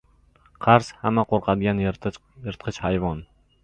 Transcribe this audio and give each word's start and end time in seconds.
•Qarz— 0.65 0.89
hamma 1.03 1.25
qo‘rqadigan 1.33 1.85
yirtqich 1.87 2.85
hayvon. 2.91 3.27